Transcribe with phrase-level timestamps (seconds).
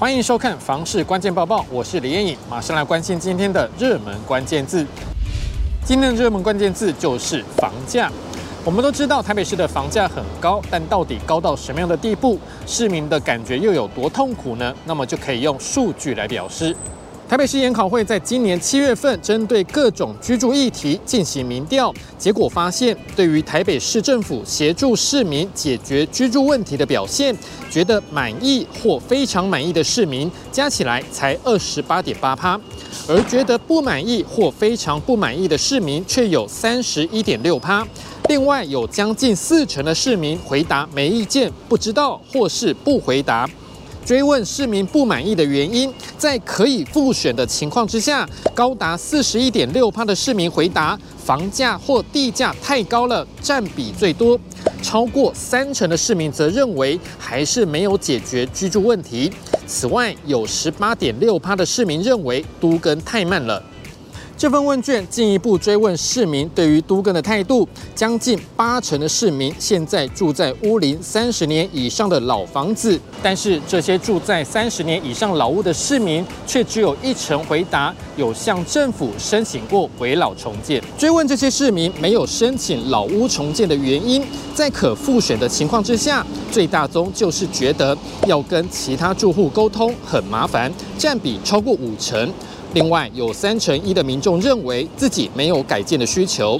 [0.00, 4.86] 欢迎收看《房市关键报报》，我是李艳颖，马上来关心今天的热门关键字。
[5.84, 8.10] 今天的热门关键字就是房价。
[8.64, 14.74] 我们都知道台北市的房价很高，但到底高到什么样的地步，市民的感觉又有多痛苦呢？
[14.86, 16.74] 那么就可以用数据来表示。
[17.30, 27.32] 台北市研考会在今年七月份针对各种居住议题进行民调，结果发现，对于台北市政府协助市民解决居住问题的表现，
[27.70, 32.60] 觉得满意或非常满意的市民加起来才二十八点八趴，
[33.06, 37.86] 而觉得不满意或非常不满意的市民却有三十一点六趴。
[38.28, 43.48] 另外有将近四成的市民回答没意见、不知道或是不回答。
[44.10, 45.88] 追问市民不满意的原因，
[46.18, 54.36] 在可以复选的情况之下，高达四十一点六趴的市民回答房价或地价太高了，占比最多。
[54.82, 59.30] 超过三成的市民则认为还是没有解决居住问题。
[59.64, 63.62] 此外，有十八点六趴的市民认为都更太慢了。
[64.40, 80.82] 这份问卷进一步追问市民对于都更的态度，将近八成的市民现在住在屋龄三十年以上的老房子，但是这些住在三十年以上老屋的市民，却只有一成回答有向政府申请过危老重建。
[80.96, 84.24] 追问这些市民没有申请老屋重建的原因，
[84.54, 87.94] 在可复选的情况之下，最大宗就是觉得
[88.26, 92.32] 要跟其他住户沟通很麻烦，占比超过五成。
[92.72, 96.58] 另外，有三成一的民众认为自己没有改建的需求。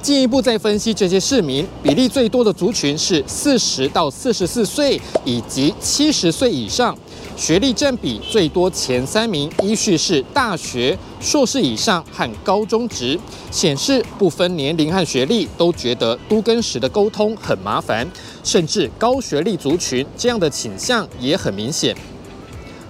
[0.00, 6.96] 进一步再分析这些市民，比例最多的族群是四十到四十四岁以及七十岁以上，
[7.38, 13.18] 学历占比最多前三名依序是大学、硕士以上和高中职，
[13.50, 18.06] 显示不分年龄和学历都觉得都更时的沟通很麻烦，
[18.44, 21.96] 甚至高学历族群这样的倾向也很明显。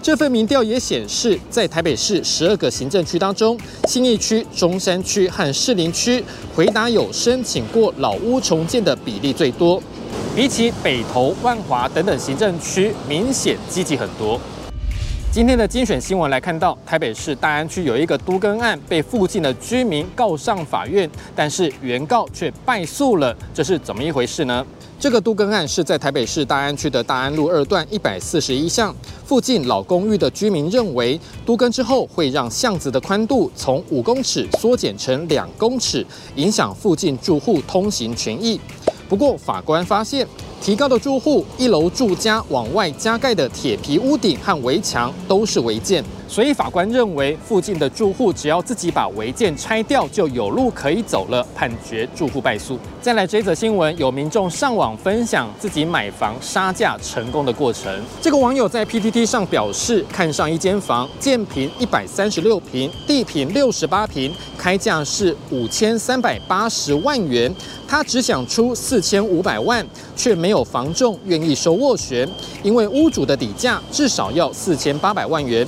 [0.05, 6.23] 这份民调也显示，在台北市十二个行政区当中，新义区、中山区和士林区
[6.55, 9.83] 回答有申请过老屋重建的比例最多，
[10.37, 14.39] 比起北投、万华等等行政区，明显积极很多。
[15.35, 24.65] 今天的精选新闻来看到，台北市大安区有一个都更案被附近的居民告上法院，但是原告却败诉了，这是怎么一回事呢？
[24.97, 36.07] 这个都更案是在台北市大安区的大安路二段一百四十一巷附近老公寓的居民认为，都更之后会让巷子的宽度从五公尺缩减成两公尺，
[36.37, 38.61] 影响附近住户通行权益。
[39.09, 40.25] 不过法官发现，
[40.65, 46.03] 提高的住户一楼住家往外加盖的铁皮屋顶和围墙都是违建。
[46.35, 52.77] 所以法官认为，附近的住户只要自己把违建拆掉，就有路可以走了，判决住户败诉。
[53.01, 58.03] 再来这则新闻，有民众上网分享自己买房杀价成功的过程。
[58.21, 67.55] 这个网友在 PTT 上表示，看上一间房，建坪一百三十六坪，地坪六十八坪，开价是五千三百八十万元，
[67.87, 72.29] 他只想出四千五百万，却没有房仲愿意收斡旋，
[72.65, 75.65] 因为屋主的底价至少要四千八百万元。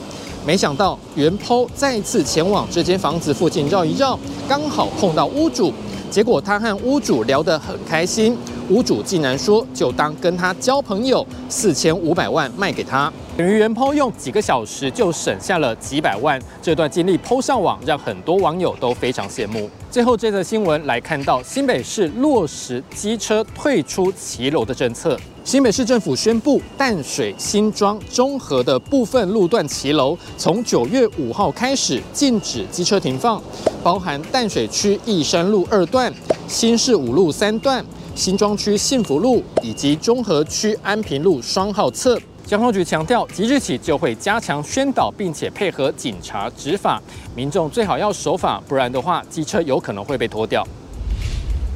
[0.46, 4.16] 没想到原 PO 再次前往这间房子附近绕一绕，
[4.48, 5.72] 刚好碰到屋主，
[6.08, 8.36] 结果他和屋主聊得很开心，
[8.68, 13.12] 屋主竟然说就当跟他交朋友，四千五百万卖给他。
[13.36, 19.70] 等于原抛用几个小时就省下了几百万，这段经历抛上网，让很多网友都非常羡慕。
[19.90, 33.40] 最后这则新闻来看到新北市落实机车退出骑楼的政策，新北市政府宣布淡水、新庄、中和的部分路段骑楼，从九月五号开始禁止机车停放，
[33.82, 36.12] 包含淡水区义山路二段、
[36.48, 37.84] 新市五路三段、
[38.16, 42.18] 新庄区幸福路以及中和区安平路双号侧。
[42.46, 47.02] 交通局强调，即日起就会加强宣导，并且配合警察执法，
[47.34, 50.66] 民众最好要守法，不然的话，机车有可能会被拖掉。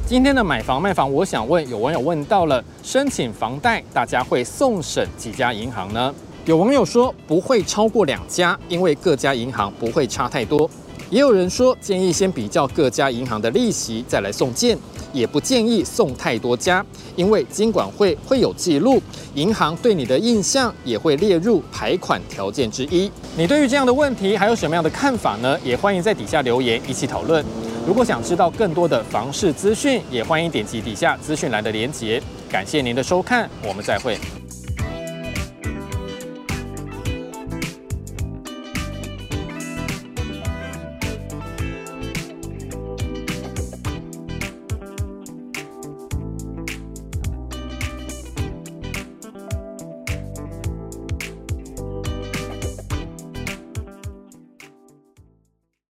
[0.07, 6.13] 今天的买房卖房，我想问，有网友问到了，申请房贷，大家会送审几家银行呢？
[6.45, 10.67] 有网友说不会超过两家，因为各家银行不会差太多。
[11.11, 14.77] 也有人说建议先比较各家银行的利息，再来送件。
[15.13, 16.85] 也不建议送太多家，
[17.15, 19.01] 因为金管会会有记录，
[19.35, 23.11] 银行对你的印象也会列入排款条件之一。
[23.37, 25.57] 你对于这样的问题还有什么样的看法呢？
[25.63, 27.43] 也欢迎在底下留言一起讨论。
[27.87, 32.21] 如果想知道更多的房市资讯，也欢迎点击底下资讯栏的连结。
[32.49, 34.40] 感谢您的收看，我们再会。